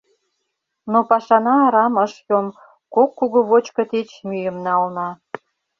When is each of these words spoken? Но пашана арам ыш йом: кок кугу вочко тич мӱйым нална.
Но 0.91 0.99
пашана 1.09 1.55
арам 1.67 1.93
ыш 2.05 2.13
йом: 2.29 2.47
кок 2.93 3.09
кугу 3.19 3.39
вочко 3.49 3.83
тич 3.89 4.09
мӱйым 4.27 4.57
нална. 4.65 5.09